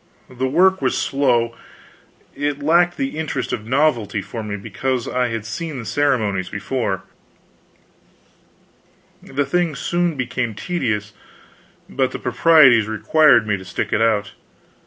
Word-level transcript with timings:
The 0.31 0.47
work 0.47 0.81
was 0.81 0.97
slow; 0.97 1.55
it 2.35 2.57
lacked 2.63 2.97
the 2.97 3.19
interest 3.19 3.53
of 3.53 3.67
novelty 3.67 4.19
for 4.19 4.41
me, 4.41 4.55
because 4.55 5.07
I 5.07 5.27
had 5.27 5.45
seen 5.45 5.77
the 5.77 5.85
ceremonies 5.85 6.49
before; 6.49 7.03
the 9.21 9.45
thing 9.45 9.75
soon 9.75 10.15
became 10.15 10.55
tedious, 10.55 11.13
but 11.87 12.09
the 12.13 12.17
proprieties 12.17 12.87
required 12.87 13.45
me 13.45 13.57
to 13.57 13.63
stick 13.63 13.93
it 13.93 14.01
out. 14.01 14.31